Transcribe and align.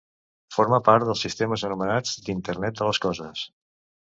Forma 0.53 0.79
part 0.87 1.05
dels 1.09 1.21
sistemes 1.25 1.65
anomenats 1.69 2.17
d'internet 2.29 2.81
de 2.81 2.89
les 2.89 3.03
coses. 3.07 3.45